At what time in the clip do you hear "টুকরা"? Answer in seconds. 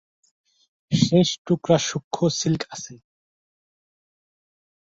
1.45-1.77